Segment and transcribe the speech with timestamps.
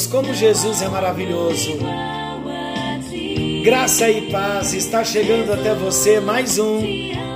[0.00, 1.78] Deus, como Jesus é maravilhoso.
[3.62, 6.80] Graça e paz está chegando até você mais um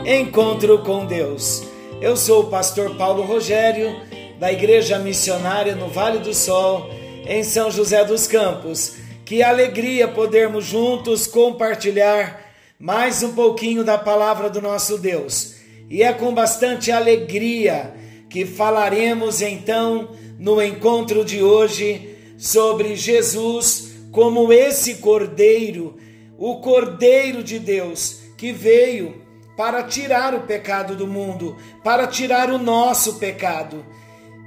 [0.06, 1.64] encontro com Deus.
[2.00, 3.94] Eu sou o pastor Paulo Rogério,
[4.38, 6.88] da Igreja Missionária no Vale do Sol,
[7.26, 8.94] em São José dos Campos.
[9.24, 12.40] Que alegria podermos juntos compartilhar
[12.78, 15.56] mais um pouquinho da palavra do nosso Deus.
[15.90, 17.92] E é com bastante alegria
[18.30, 25.96] que falaremos então no encontro de hoje sobre Jesus como esse Cordeiro,
[26.38, 29.22] o Cordeiro de Deus que veio
[29.56, 33.84] para tirar o pecado do mundo, para tirar o nosso pecado.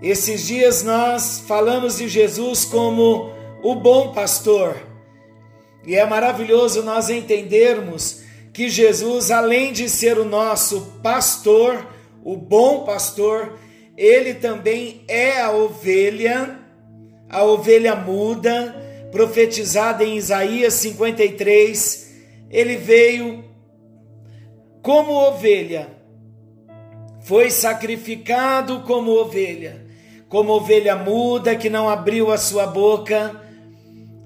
[0.01, 3.31] Esses dias nós falamos de Jesus como
[3.63, 4.77] o bom pastor.
[5.85, 8.21] E é maravilhoso nós entendermos
[8.53, 11.87] que Jesus, além de ser o nosso pastor,
[12.23, 13.57] o bom pastor,
[13.95, 16.59] ele também é a ovelha,
[17.29, 18.75] a ovelha muda,
[19.11, 22.15] profetizada em Isaías 53.
[22.49, 23.43] Ele veio
[24.81, 25.89] como ovelha,
[27.21, 29.85] foi sacrificado como ovelha,
[30.29, 33.41] como ovelha muda que não abriu a sua boca.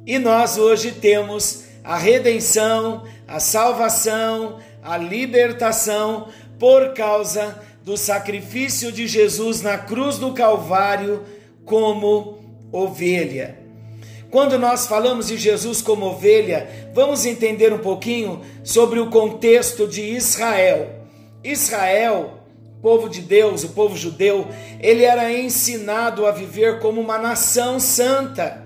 [0.06, 6.28] E nós hoje temos a redenção, a salvação, a libertação
[6.60, 11.24] por causa do sacrifício de Jesus na cruz do Calvário
[11.66, 12.40] como
[12.72, 13.60] ovelha.
[14.32, 20.02] Quando nós falamos de Jesus como ovelha, vamos entender um pouquinho sobre o contexto de
[20.02, 20.90] Israel.
[21.44, 22.40] Israel,
[22.82, 24.48] povo de Deus, o povo judeu,
[24.80, 28.66] ele era ensinado a viver como uma nação santa,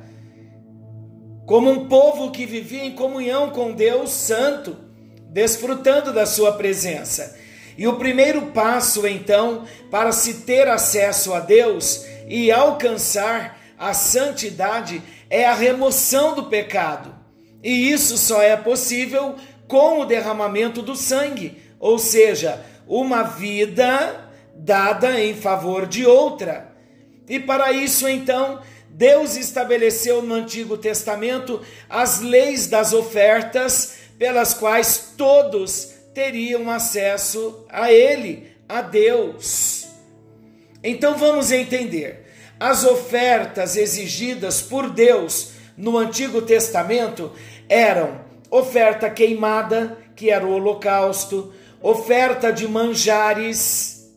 [1.48, 4.78] como um povo que vivia em comunhão com Deus Santo,
[5.30, 7.36] desfrutando da sua presença.
[7.78, 15.02] E o primeiro passo, então, para se ter acesso a Deus e alcançar a santidade
[15.30, 17.14] é a remoção do pecado.
[17.64, 19.36] E isso só é possível
[19.68, 26.72] com o derramamento do sangue, ou seja, uma vida dada em favor de outra.
[27.28, 35.14] E para isso, então, Deus estabeleceu no Antigo Testamento as leis das ofertas, pelas quais
[35.18, 39.85] todos teriam acesso a Ele, a Deus.
[40.86, 42.28] Então vamos entender.
[42.60, 47.32] As ofertas exigidas por Deus no Antigo Testamento
[47.68, 51.52] eram oferta queimada, que era o holocausto,
[51.82, 54.12] oferta de manjares,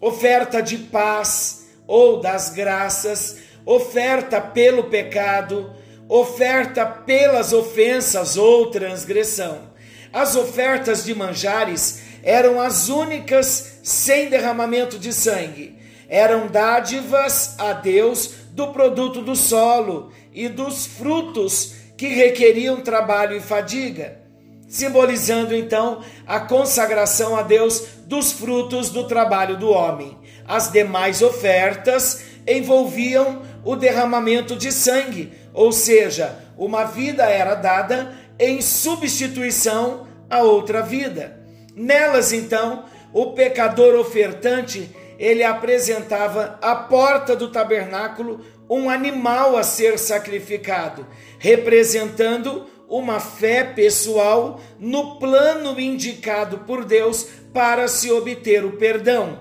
[0.00, 5.72] oferta de paz ou das graças, oferta pelo pecado,
[6.08, 9.70] oferta pelas ofensas ou transgressão.
[10.12, 15.80] As ofertas de manjares eram as únicas sem derramamento de sangue.
[16.12, 23.40] Eram dádivas a Deus do produto do solo e dos frutos que requeriam trabalho e
[23.40, 24.20] fadiga,
[24.68, 30.18] simbolizando então a consagração a Deus dos frutos do trabalho do homem.
[30.46, 38.60] As demais ofertas envolviam o derramamento de sangue, ou seja, uma vida era dada em
[38.60, 41.40] substituição a outra vida.
[41.74, 42.84] Nelas, então,
[43.14, 51.06] o pecador ofertante, ele apresentava à porta do tabernáculo um animal a ser sacrificado,
[51.38, 59.40] representando uma fé pessoal no plano indicado por Deus para se obter o perdão.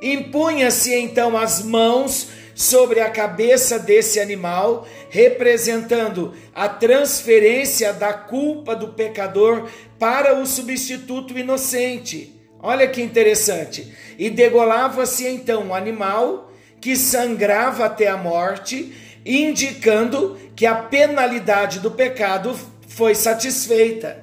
[0.00, 8.88] Impunha-se então as mãos sobre a cabeça desse animal, representando a transferência da culpa do
[8.88, 9.68] pecador
[9.98, 12.33] para o substituto inocente.
[12.66, 13.92] Olha que interessante.
[14.18, 16.50] E degolava-se então o animal
[16.80, 18.90] que sangrava até a morte,
[19.24, 22.58] indicando que a penalidade do pecado
[22.88, 24.16] foi satisfeita.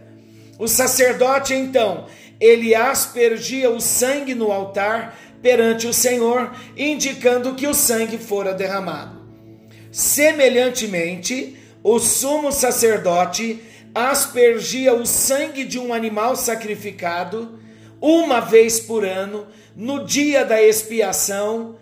[0.57, 2.07] O sacerdote então,
[2.39, 9.21] ele aspergia o sangue no altar perante o Senhor, indicando que o sangue fora derramado.
[9.91, 13.61] Semelhantemente, o sumo sacerdote
[13.93, 17.60] aspergia o sangue de um animal sacrificado
[18.01, 21.77] uma vez por ano, no dia da expiação,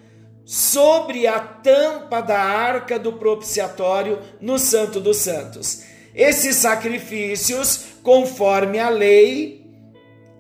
[0.46, 5.84] sobre a tampa da arca do propiciatório no Santo dos Santos.
[6.14, 9.60] Esses sacrifícios, conforme a lei,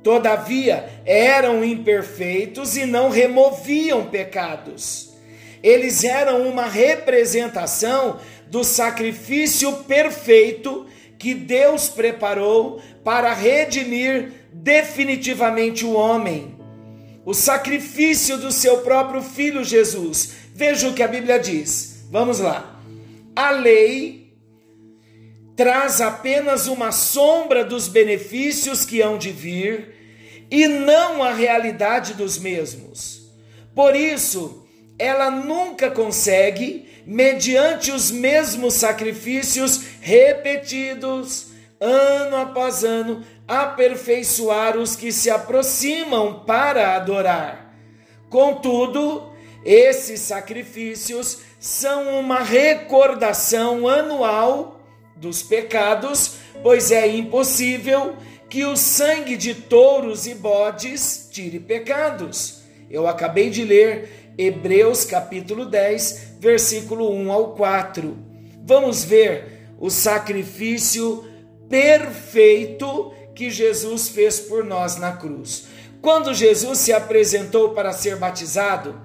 [0.03, 5.13] Todavia, eram imperfeitos e não removiam pecados.
[5.61, 8.17] Eles eram uma representação
[8.47, 10.87] do sacrifício perfeito
[11.17, 16.57] que Deus preparou para redimir definitivamente o homem.
[17.25, 20.33] O sacrifício do seu próprio filho Jesus.
[20.55, 22.05] Veja o que a Bíblia diz.
[22.11, 22.81] Vamos lá.
[23.35, 24.19] a lei
[25.55, 29.93] traz apenas uma sombra dos benefícios que hão de vir
[30.49, 33.29] e não a realidade dos mesmos.
[33.75, 34.65] Por isso,
[34.97, 41.47] ela nunca consegue, mediante os mesmos sacrifícios repetidos,
[41.79, 47.73] ano após ano, aperfeiçoar os que se aproximam para adorar.
[48.29, 49.31] Contudo,
[49.63, 54.79] esses sacrifícios são uma recordação anual
[55.15, 58.15] dos pecados, pois é impossível
[58.49, 62.61] que o sangue de touros e bodes tire pecados.
[62.89, 68.17] Eu acabei de ler Hebreus capítulo 10, versículo 1 ao 4.
[68.65, 71.28] Vamos ver o sacrifício
[71.69, 75.67] perfeito que Jesus fez por nós na cruz.
[76.01, 78.99] Quando Jesus se apresentou para ser batizado,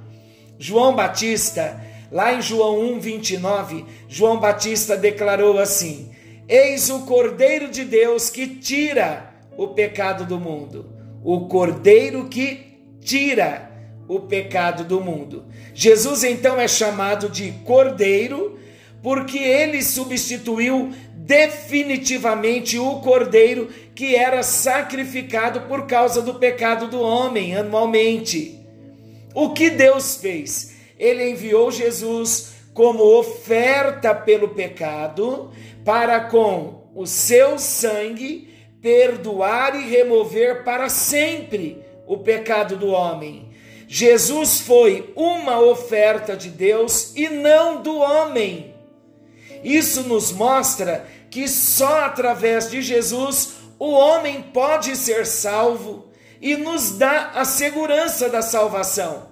[0.59, 1.81] João Batista,
[2.11, 6.11] lá em João 1, 29, João Batista declarou assim:
[6.49, 10.87] Eis o Cordeiro de Deus que tira o pecado do mundo.
[11.23, 13.71] O Cordeiro que tira
[14.07, 15.45] o pecado do mundo.
[15.73, 18.59] Jesus então é chamado de Cordeiro
[19.03, 20.91] porque ele substituiu
[21.25, 28.61] definitivamente o cordeiro que era sacrificado por causa do pecado do homem anualmente.
[29.35, 30.75] O que Deus fez?
[30.99, 35.51] Ele enviou Jesus como oferta pelo pecado,
[35.83, 43.49] para com o seu sangue perdoar e remover para sempre o pecado do homem.
[43.89, 48.75] Jesus foi uma oferta de Deus e não do homem.
[49.65, 56.07] Isso nos mostra que só através de Jesus o homem pode ser salvo
[56.41, 59.27] e nos dá a segurança da salvação.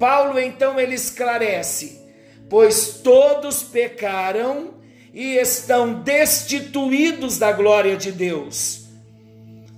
[0.00, 2.00] Paulo então ele esclarece:
[2.48, 4.76] pois todos pecaram
[5.12, 8.86] e estão destituídos da glória de Deus,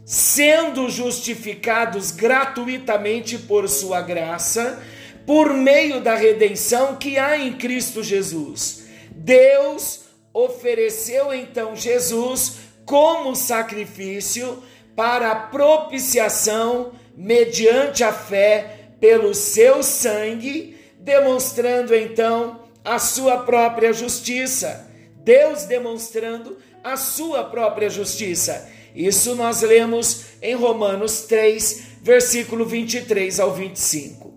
[0.06, 4.80] sendo justificados gratuitamente por sua graça,
[5.26, 8.84] por meio da redenção que há em Cristo Jesus.
[9.10, 10.06] Deus
[10.38, 14.62] ofereceu então Jesus como sacrifício
[14.94, 24.88] para a propiciação mediante a fé pelo seu sangue, demonstrando então a sua própria justiça.
[25.24, 28.68] Deus demonstrando a sua própria justiça.
[28.94, 34.34] Isso nós lemos em Romanos 3, versículo 23 ao 25.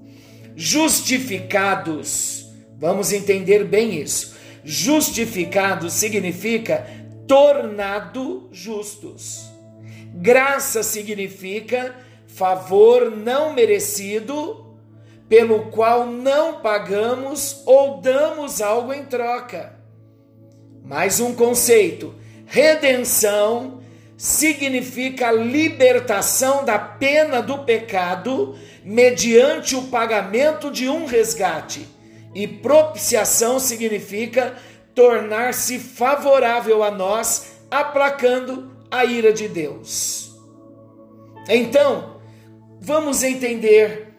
[0.55, 2.45] Justificados,
[2.77, 4.40] vamos entender bem isso.
[4.63, 6.85] Justificado significa
[7.27, 9.49] tornado justos.
[10.13, 11.95] Graça significa
[12.27, 14.77] favor não merecido,
[15.27, 19.73] pelo qual não pagamos ou damos algo em troca.
[20.83, 22.13] Mais um conceito:
[22.45, 23.81] redenção
[24.17, 31.87] significa libertação da pena do pecado mediante o pagamento de um resgate.
[32.33, 34.55] E propiciação significa
[34.95, 40.33] tornar-se favorável a nós, aplacando a ira de Deus.
[41.47, 42.21] Então,
[42.79, 44.13] vamos entender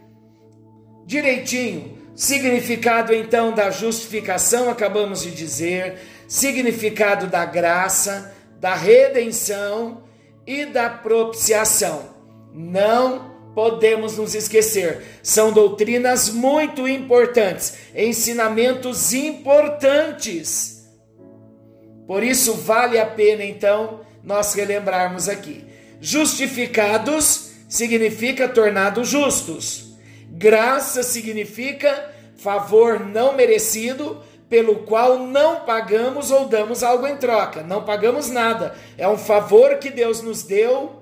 [1.07, 10.05] direitinho significado então da justificação, acabamos de dizer, significado da graça, da redenção
[10.47, 12.11] e da propiciação.
[12.53, 15.03] Não podemos nos esquecer.
[15.23, 20.89] São doutrinas muito importantes, ensinamentos importantes.
[22.07, 25.65] Por isso vale a pena então nós relembrarmos aqui.
[26.01, 29.97] Justificados significa tornados justos.
[30.31, 37.63] Graça significa favor não merecido, pelo qual não pagamos ou damos algo em troca.
[37.63, 38.75] Não pagamos nada.
[38.99, 41.02] É um favor que Deus nos deu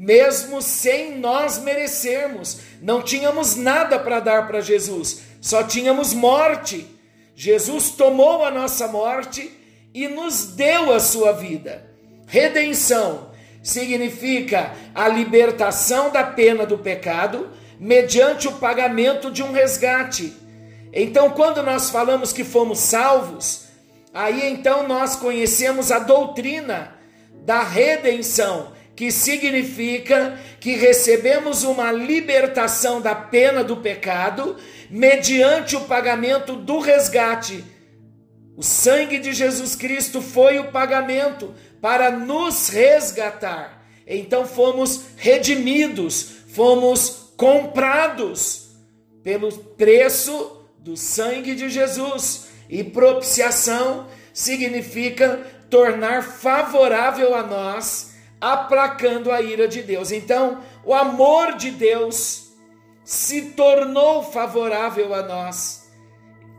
[0.00, 2.60] mesmo sem nós merecermos.
[2.80, 6.86] Não tínhamos nada para dar para Jesus, só tínhamos morte.
[7.34, 9.52] Jesus tomou a nossa morte
[9.92, 11.86] e nos deu a sua vida.
[12.26, 13.30] Redenção
[13.62, 20.32] significa a libertação da pena do pecado mediante o pagamento de um resgate.
[20.94, 23.66] Então, quando nós falamos que fomos salvos,
[24.14, 26.94] aí então nós conhecemos a doutrina
[27.44, 34.58] da redenção que significa que recebemos uma libertação da pena do pecado
[34.90, 37.64] mediante o pagamento do resgate.
[38.54, 43.82] O sangue de Jesus Cristo foi o pagamento para nos resgatar.
[44.06, 48.72] Então fomos redimidos, fomos comprados
[49.22, 52.48] pelo preço do sangue de Jesus.
[52.68, 55.40] E propiciação significa
[55.70, 58.09] tornar favorável a nós,
[58.40, 60.10] aplacando a ira de Deus.
[60.10, 62.50] Então, o amor de Deus
[63.04, 65.90] se tornou favorável a nós.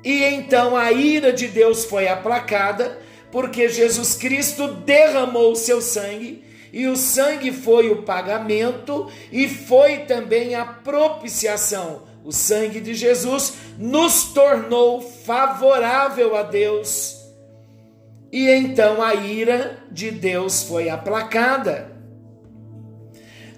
[0.03, 2.99] E então a ira de Deus foi aplacada,
[3.31, 9.99] porque Jesus Cristo derramou o seu sangue, e o sangue foi o pagamento e foi
[9.99, 12.03] também a propiciação.
[12.23, 17.20] O sangue de Jesus nos tornou favorável a Deus.
[18.31, 21.91] E então a ira de Deus foi aplacada.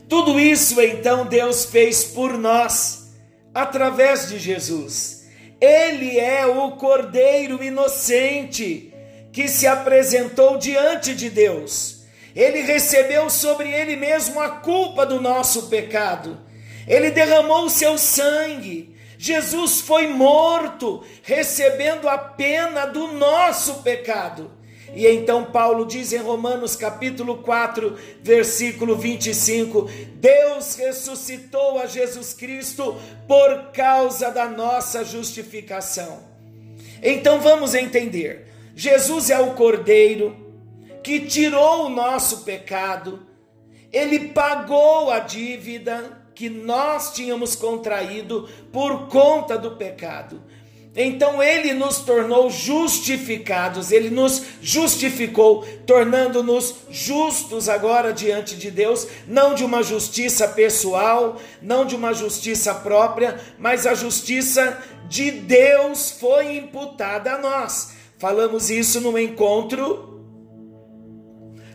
[0.10, 3.14] Tudo isso então Deus fez por nós,
[3.54, 5.28] através de Jesus.
[5.62, 8.94] Ele é o Cordeiro inocente
[9.32, 12.04] que se apresentou diante de Deus.
[12.36, 16.40] Ele recebeu sobre ele mesmo a culpa do nosso pecado.
[16.88, 18.96] Ele derramou o seu sangue.
[19.18, 24.52] Jesus foi morto, recebendo a pena do nosso pecado.
[24.96, 32.96] E então Paulo diz em Romanos capítulo 4, versículo 25: Deus ressuscitou a Jesus Cristo
[33.28, 36.20] por causa da nossa justificação.
[37.02, 40.44] Então vamos entender: Jesus é o Cordeiro
[41.04, 43.28] que tirou o nosso pecado,
[43.92, 50.42] ele pagou a dívida que nós tínhamos contraído por conta do pecado.
[50.96, 59.56] Então ele nos tornou justificados, ele nos justificou, tornando-nos justos agora diante de Deus, não
[59.56, 64.78] de uma justiça pessoal, não de uma justiça própria, mas a justiça
[65.10, 67.94] de Deus foi imputada a nós.
[68.20, 70.22] Falamos isso no encontro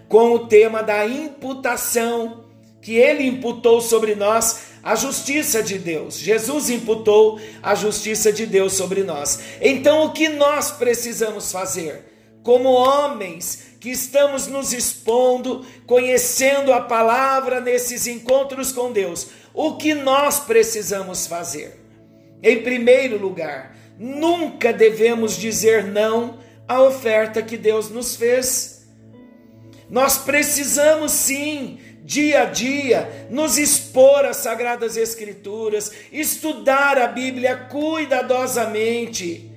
[0.09, 2.45] com o tema da imputação
[2.81, 6.19] que ele imputou sobre nós a justiça de Deus.
[6.19, 9.41] Jesus imputou a justiça de Deus sobre nós.
[9.61, 12.05] Então, o que nós precisamos fazer?
[12.43, 19.95] Como homens que estamos nos expondo, conhecendo a palavra nesses encontros com Deus, o que
[19.95, 21.79] nós precisamos fazer?
[22.43, 28.87] Em primeiro lugar, nunca devemos dizer não à oferta que Deus nos fez.
[29.91, 39.53] Nós precisamos sim dia a dia, nos expor às Sagradas Escrituras, estudar a Bíblia cuidadosamente.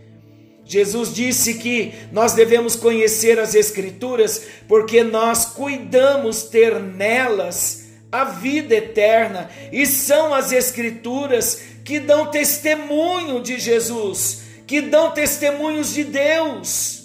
[0.66, 8.76] Jesus disse que nós devemos conhecer as Escrituras porque nós cuidamos ter nelas a vida
[8.76, 17.01] eterna, e são as Escrituras que dão testemunho de Jesus, que dão testemunhos de Deus.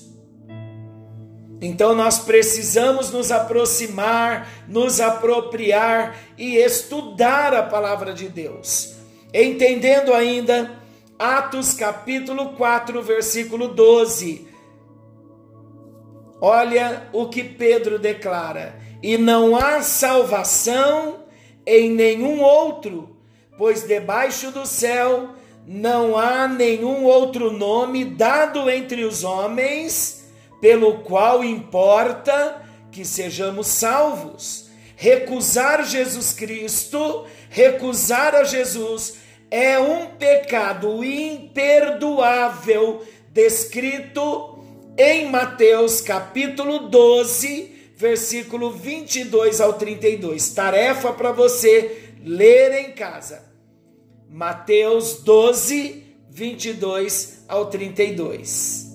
[1.61, 8.95] Então nós precisamos nos aproximar, nos apropriar e estudar a palavra de Deus.
[9.33, 10.79] Entendendo ainda
[11.19, 14.47] Atos capítulo 4, versículo 12.
[16.41, 21.25] Olha o que Pedro declara: E não há salvação
[21.65, 23.17] em nenhum outro,
[23.57, 25.31] pois debaixo do céu
[25.67, 30.26] não há nenhum outro nome dado entre os homens
[30.61, 34.71] pelo qual importa que sejamos salvos.
[34.97, 39.19] Recusar Jesus Cristo, recusar a Jesus,
[39.51, 44.65] é um pecado imperdoável, descrito
[44.97, 50.49] em Mateus capítulo 12, versículo 22 ao 32.
[50.51, 53.45] Tarefa para você ler em casa.
[54.29, 58.86] Mateus 12, 22 ao 32.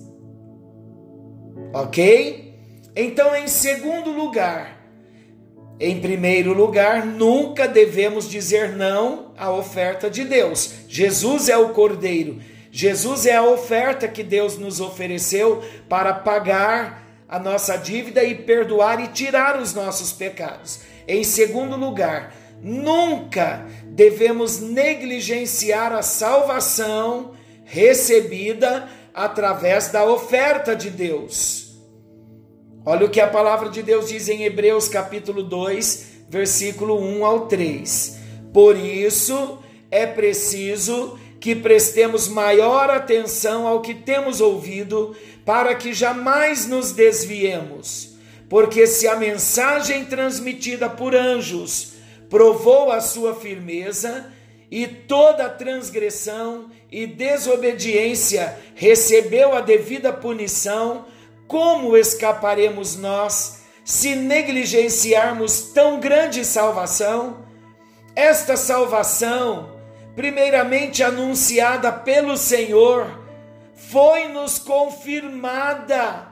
[1.72, 2.54] Ok?
[2.94, 4.82] Então, em segundo lugar,
[5.80, 10.74] em primeiro lugar, nunca devemos dizer não à oferta de Deus.
[10.86, 12.40] Jesus é o Cordeiro.
[12.70, 19.02] Jesus é a oferta que Deus nos ofereceu para pagar a nossa dívida e perdoar
[19.02, 20.80] e tirar os nossos pecados.
[21.08, 27.32] Em segundo lugar, nunca devemos negligenciar a salvação
[27.64, 31.61] recebida através da oferta de Deus.
[32.84, 37.46] Olha o que a palavra de Deus diz em Hebreus capítulo 2, versículo 1 ao
[37.46, 38.18] 3.
[38.52, 46.66] Por isso é preciso que prestemos maior atenção ao que temos ouvido, para que jamais
[46.66, 48.16] nos desviemos.
[48.48, 51.92] Porque se a mensagem transmitida por anjos
[52.28, 54.26] provou a sua firmeza,
[54.72, 61.04] e toda transgressão e desobediência recebeu a devida punição,
[61.52, 67.44] como escaparemos nós se negligenciarmos tão grande salvação?
[68.16, 69.70] Esta salvação,
[70.16, 73.06] primeiramente anunciada pelo Senhor,
[73.74, 76.26] foi-nos confirmada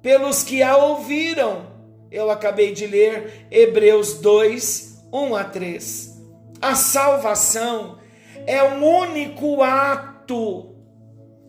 [0.00, 1.66] pelos que a ouviram.
[2.10, 6.22] Eu acabei de ler Hebreus 2, 1 a 3.
[6.62, 7.98] A salvação
[8.46, 10.74] é um único ato,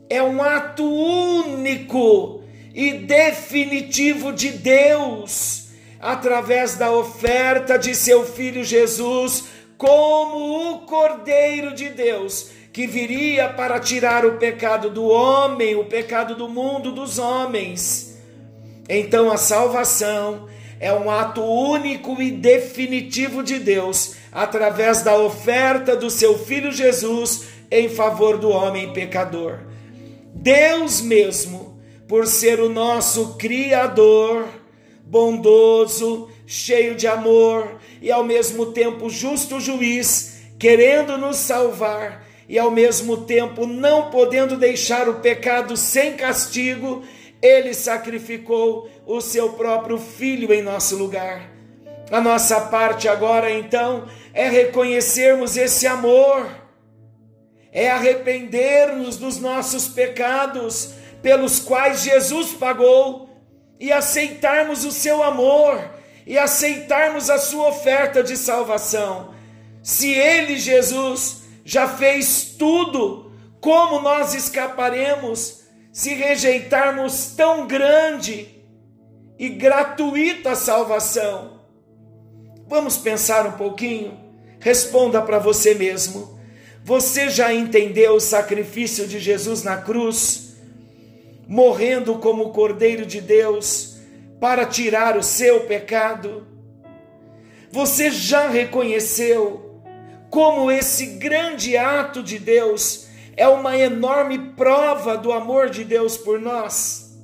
[0.09, 2.36] é um ato único
[2.77, 5.69] e definitivo de Deus,
[5.99, 9.45] através da oferta de seu Filho Jesus,
[9.79, 16.35] como o Cordeiro de Deus, que viria para tirar o pecado do homem, o pecado
[16.35, 18.15] do mundo, dos homens.
[18.87, 20.47] Então a salvação
[20.79, 27.47] é um ato único e definitivo de Deus, através da oferta do seu Filho Jesus
[27.71, 29.61] em favor do homem pecador.
[30.35, 31.76] Deus mesmo,
[32.07, 34.47] por ser o nosso Criador,
[35.03, 42.71] bondoso, cheio de amor e ao mesmo tempo justo juiz, querendo nos salvar e ao
[42.71, 47.03] mesmo tempo não podendo deixar o pecado sem castigo,
[47.41, 51.51] ele sacrificou o seu próprio filho em nosso lugar.
[52.09, 56.47] A nossa parte agora, então, é reconhecermos esse amor,
[57.69, 63.29] é arrepender-nos dos nossos pecados pelos quais Jesus pagou
[63.79, 65.79] e aceitarmos o seu amor
[66.25, 69.33] e aceitarmos a sua oferta de salvação.
[69.81, 78.47] Se ele, Jesus, já fez tudo, como nós escaparemos se rejeitarmos tão grande
[79.39, 81.61] e gratuita salvação?
[82.67, 84.19] Vamos pensar um pouquinho?
[84.59, 86.37] Responda para você mesmo.
[86.83, 90.46] Você já entendeu o sacrifício de Jesus na cruz,
[91.47, 93.97] morrendo como Cordeiro de Deus
[94.39, 96.45] para tirar o seu pecado?
[97.71, 99.81] Você já reconheceu
[100.29, 106.39] como esse grande ato de Deus é uma enorme prova do amor de Deus por
[106.39, 107.15] nós?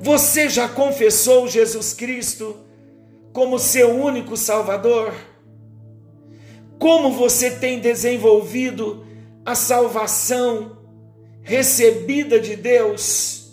[0.00, 2.56] Você já confessou Jesus Cristo
[3.32, 5.14] como seu único Salvador?
[6.78, 9.06] Como você tem desenvolvido
[9.44, 10.79] a salvação
[11.50, 13.50] recebida de Deus?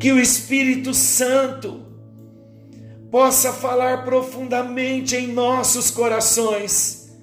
[0.00, 1.82] Que o Espírito Santo
[3.10, 7.14] possa falar profundamente em nossos corações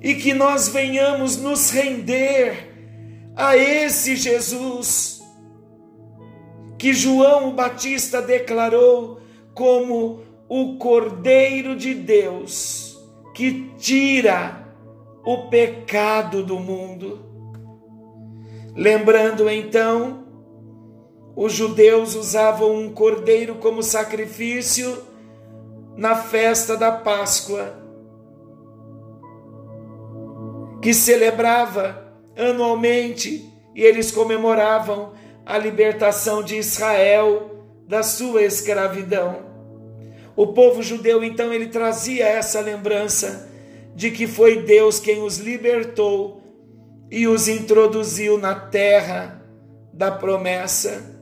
[0.00, 2.72] e que nós venhamos nos render
[3.34, 5.20] a esse Jesus
[6.78, 9.20] que João Batista declarou
[9.52, 12.96] como o Cordeiro de Deus
[13.34, 14.65] que tira
[15.26, 17.18] o pecado do mundo.
[18.76, 20.24] Lembrando então,
[21.34, 25.02] os judeus usavam um cordeiro como sacrifício
[25.96, 27.74] na festa da Páscoa,
[30.80, 35.12] que celebrava anualmente e eles comemoravam
[35.44, 39.44] a libertação de Israel da sua escravidão.
[40.36, 43.55] O povo judeu então ele trazia essa lembrança
[43.96, 46.42] de que foi Deus quem os libertou
[47.10, 49.42] e os introduziu na terra
[49.90, 51.16] da promessa.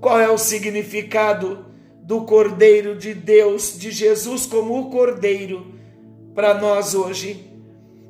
[0.00, 1.66] Qual é o significado
[2.02, 5.72] do Cordeiro de Deus, de Jesus como o Cordeiro
[6.34, 7.48] para nós hoje?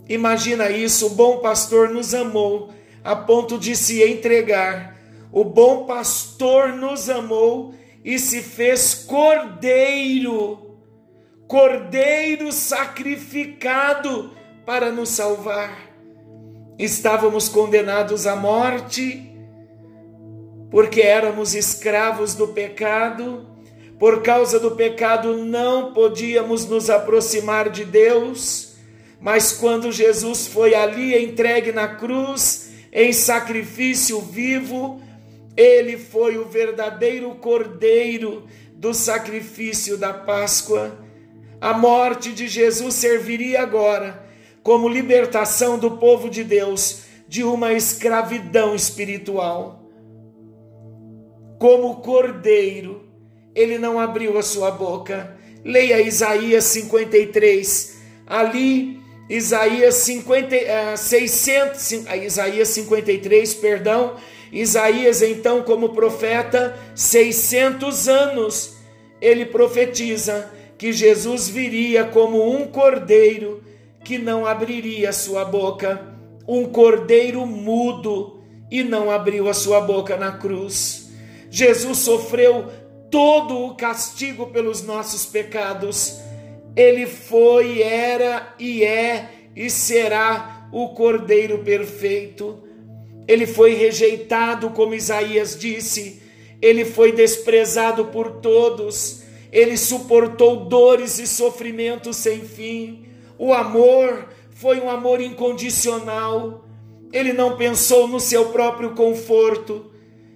[0.09, 2.71] Imagina isso, o bom pastor nos amou
[3.05, 4.99] a ponto de se entregar.
[5.31, 10.64] O bom pastor nos amou e se fez cordeiro,
[11.47, 14.33] cordeiro sacrificado
[14.65, 15.91] para nos salvar.
[16.79, 19.31] Estávamos condenados à morte,
[20.71, 23.47] porque éramos escravos do pecado,
[23.99, 28.75] por causa do pecado não podíamos nos aproximar de Deus,
[29.21, 35.01] mas quando Jesus foi ali entregue na cruz, em sacrifício vivo,
[35.57, 41.04] ele foi o verdadeiro cordeiro do sacrifício da Páscoa.
[41.61, 44.25] A morte de Jesus serviria agora
[44.63, 49.83] como libertação do povo de Deus de uma escravidão espiritual.
[51.59, 53.09] Como cordeiro,
[53.55, 55.37] ele não abriu a sua boca.
[55.65, 57.95] Leia Isaías 53.
[58.27, 64.17] Ali Isaías 50, uh, 600, uh, Isaías 53, perdão,
[64.53, 68.77] Isaías então como profeta, 600 anos,
[69.21, 73.63] ele profetiza que Jesus viria como um cordeiro
[74.05, 76.15] que não abriria sua boca,
[76.47, 81.11] um cordeiro mudo e não abriu a sua boca na cruz.
[81.51, 82.67] Jesus sofreu
[83.11, 86.23] todo o castigo pelos nossos pecados
[86.77, 92.63] ele foi, era e é e será o Cordeiro perfeito.
[93.29, 96.21] Ele foi rejeitado, como Isaías disse,
[96.61, 99.23] ele foi desprezado por todos,
[99.55, 103.07] ele suportou dores e sofrimentos sem fim.
[103.39, 106.65] O amor foi um amor incondicional.
[107.13, 109.93] Ele não pensou no seu próprio conforto,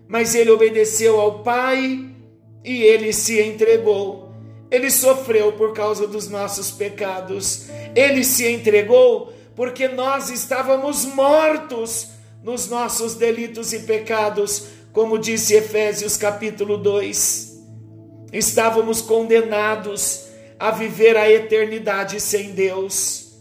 [0.06, 2.06] mas ele obedeceu ao Pai
[2.64, 4.30] e ele se entregou.
[4.70, 7.66] Ele sofreu por causa dos nossos pecados.
[7.96, 12.10] Ele se entregou porque nós estávamos mortos
[12.44, 17.47] nos nossos delitos e pecados, como disse Efésios capítulo 2.
[18.32, 23.38] Estávamos condenados a viver a eternidade sem Deus.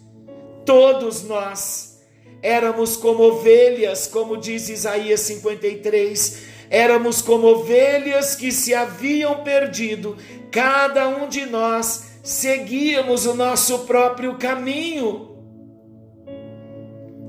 [0.65, 2.00] Todos nós
[2.41, 10.15] éramos como ovelhas, como diz Isaías 53, éramos como ovelhas que se haviam perdido,
[10.52, 15.36] cada um de nós seguíamos o nosso próprio caminho.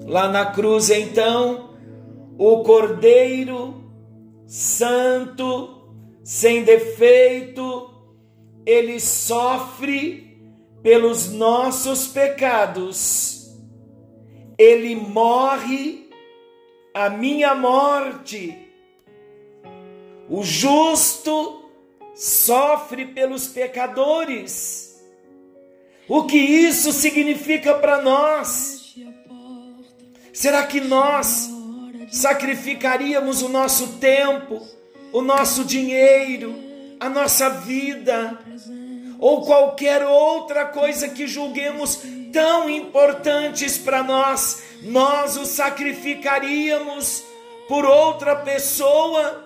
[0.04, 1.70] Lá na cruz, então,
[2.38, 3.84] o Cordeiro
[4.46, 5.77] Santo,
[6.28, 7.90] sem defeito,
[8.66, 10.38] ele sofre
[10.82, 13.56] pelos nossos pecados,
[14.58, 16.10] ele morre
[16.92, 18.58] a minha morte.
[20.28, 21.64] O justo
[22.14, 25.02] sofre pelos pecadores.
[26.06, 28.94] O que isso significa para nós?
[30.34, 31.48] Será que nós
[32.10, 34.76] sacrificaríamos o nosso tempo,
[35.12, 36.54] o nosso dinheiro,
[37.00, 38.38] a nossa vida
[39.18, 47.24] ou qualquer outra coisa que julguemos tão importantes para nós, nós o sacrificaríamos
[47.66, 49.44] por outra pessoa?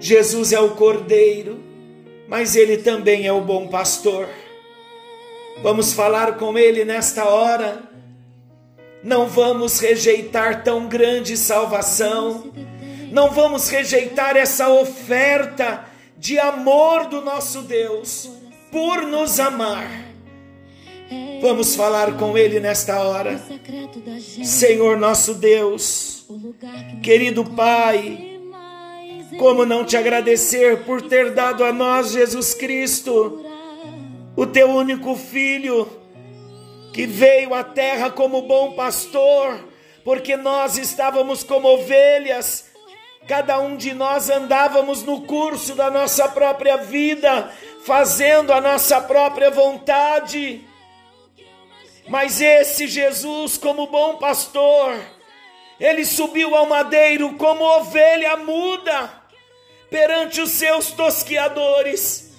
[0.00, 1.62] Jesus é o Cordeiro,
[2.28, 4.28] mas ele também é o bom pastor.
[5.62, 7.82] Vamos falar com ele nesta hora.
[9.02, 12.50] Não vamos rejeitar tão grande salvação.
[13.14, 15.86] Não vamos rejeitar essa oferta
[16.18, 18.28] de amor do nosso Deus
[18.72, 19.88] por nos amar.
[21.40, 23.40] Vamos falar com Ele nesta hora.
[24.42, 26.26] Senhor nosso Deus,
[27.04, 28.40] querido Pai,
[29.38, 33.46] como não te agradecer por ter dado a nós, Jesus Cristo,
[34.34, 35.88] o teu único filho,
[36.92, 39.68] que veio à terra como bom pastor,
[40.02, 42.73] porque nós estávamos como ovelhas,
[43.26, 47.50] cada um de nós andávamos no curso da nossa própria vida,
[47.84, 50.64] fazendo a nossa própria vontade.
[52.06, 54.94] Mas esse Jesus, como bom pastor,
[55.80, 59.10] ele subiu ao madeiro como ovelha muda
[59.90, 62.32] perante os seus tosquiadores.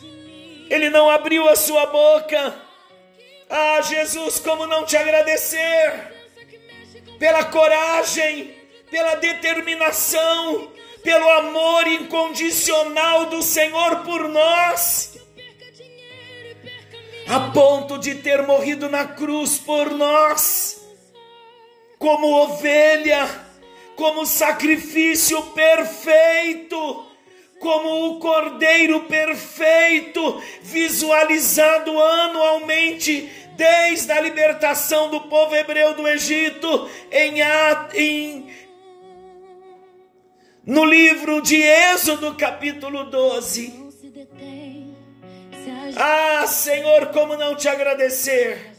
[0.69, 2.56] Ele não abriu a sua boca.
[3.50, 6.13] Ah, Jesus, como não te agradecer
[7.19, 8.54] pela coragem,
[8.95, 10.71] pela determinação,
[11.03, 15.17] pelo amor incondicional do Senhor por nós,
[17.27, 20.81] a ponto de ter morrido na cruz por nós,
[21.99, 23.27] como ovelha,
[23.97, 27.05] como sacrifício perfeito
[27.60, 37.41] como o Cordeiro perfeito, visualizado anualmente desde a libertação do povo hebreu do Egito, em,
[37.95, 38.64] em
[40.65, 43.86] no livro de Êxodo, capítulo 12.
[45.95, 48.73] Ah, Senhor, como não te agradecer?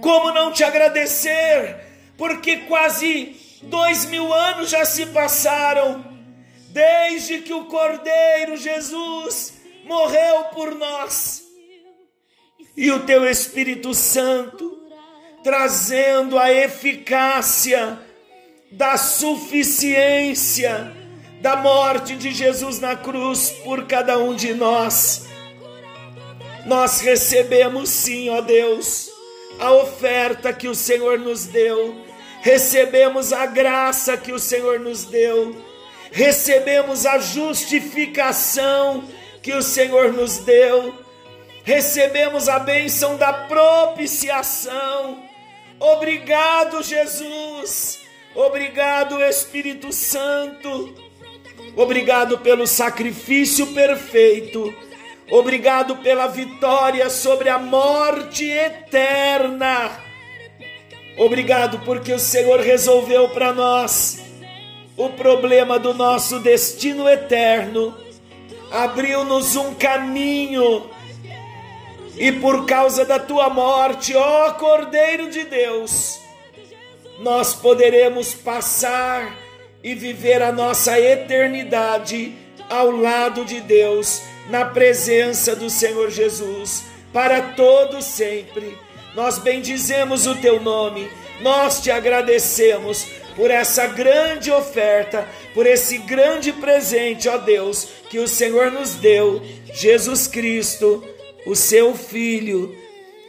[0.00, 1.76] Como não te agradecer?
[2.16, 6.04] Porque quase dois mil anos já se passaram
[6.70, 11.44] desde que o Cordeiro Jesus morreu por nós.
[12.76, 14.82] E o teu Espírito Santo
[15.42, 17.98] trazendo a eficácia
[18.70, 20.92] da suficiência
[21.40, 25.26] da morte de Jesus na cruz por cada um de nós.
[26.66, 29.10] Nós recebemos sim, ó Deus,
[29.58, 32.04] a oferta que o Senhor nos deu,
[32.42, 35.68] recebemos a graça que o Senhor nos deu
[36.10, 39.04] recebemos a justificação
[39.42, 40.94] que o Senhor nos deu,
[41.64, 45.22] recebemos a bênção da propiciação.
[45.78, 48.00] Obrigado, Jesus.
[48.38, 50.94] Obrigado, Espírito Santo.
[51.76, 54.72] Obrigado pelo sacrifício perfeito.
[55.28, 59.90] Obrigado pela vitória sobre a morte eterna.
[61.16, 64.20] Obrigado porque o Senhor resolveu para nós
[64.96, 67.92] o problema do nosso destino eterno,
[68.70, 70.88] abriu-nos um caminho
[72.16, 76.27] E por causa da tua morte, ó Cordeiro de Deus,
[77.18, 79.36] nós poderemos passar
[79.82, 82.34] e viver a nossa eternidade
[82.68, 88.76] ao lado de Deus, na presença do Senhor Jesus, para todo sempre.
[89.14, 96.52] Nós bendizemos o teu nome, nós te agradecemos por essa grande oferta, por esse grande
[96.52, 101.04] presente, ó Deus, que o Senhor nos deu, Jesus Cristo,
[101.46, 102.76] o seu Filho,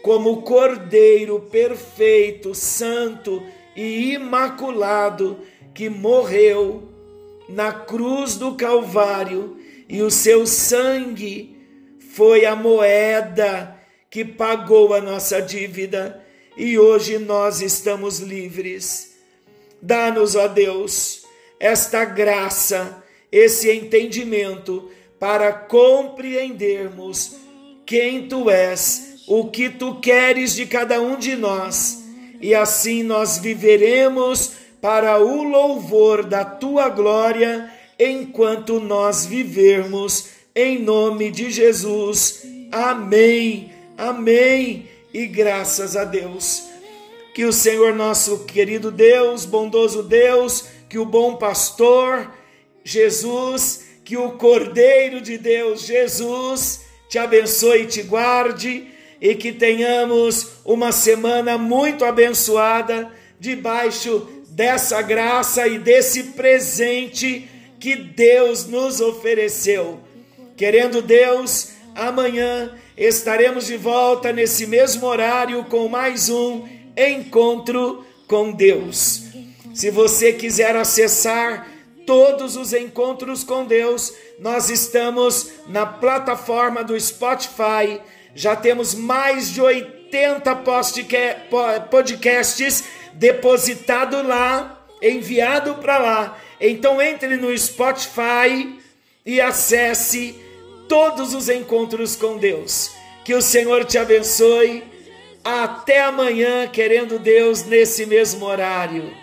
[0.02, 3.44] como Cordeiro perfeito, santo
[3.76, 5.40] e imaculado,
[5.74, 6.90] que morreu
[7.48, 11.58] na cruz do Calvário e o seu sangue
[12.14, 13.76] foi a moeda
[14.10, 16.24] que pagou a nossa dívida
[16.58, 19.16] e hoje nós estamos livres.
[19.82, 21.24] Dá-nos, ó Deus,
[21.60, 27.36] esta graça, esse entendimento para compreendermos
[27.86, 32.04] quem tu és, o que tu queres de cada um de nós,
[32.42, 41.32] e assim nós viveremos para o louvor da tua glória enquanto nós vivermos, em nome
[41.32, 42.44] de Jesus.
[42.72, 46.64] Amém, amém e graças a Deus.
[47.34, 52.34] Que o Senhor, nosso querido Deus, bondoso Deus, que o bom pastor,
[52.84, 58.88] Jesus, que o Cordeiro de Deus, Jesus, te abençoe e te guarde
[59.22, 68.66] e que tenhamos uma semana muito abençoada debaixo dessa graça e desse presente que Deus
[68.66, 70.00] nos ofereceu.
[70.58, 79.24] Querendo Deus, amanhã estaremos de volta nesse mesmo horário com mais um encontro com Deus.
[79.74, 81.68] Se você quiser acessar
[82.06, 88.02] todos os encontros com Deus, nós estamos na plataforma do Spotify.
[88.40, 90.64] Já temos mais de 80
[91.92, 96.38] podcasts depositado lá, enviado para lá.
[96.58, 98.80] Então entre no Spotify
[99.26, 100.42] e acesse
[100.88, 102.92] todos os encontros com Deus.
[103.26, 104.86] Que o Senhor te abençoe.
[105.44, 109.14] Até amanhã, querendo Deus, nesse mesmo horário.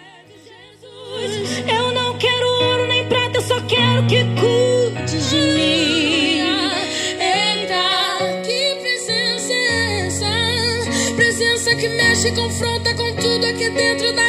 [1.74, 6.35] Eu não quero ouro nem prata, eu só quero que cuide de mim.
[11.66, 14.24] Presença que mexe, confronta com tudo aqui dentro da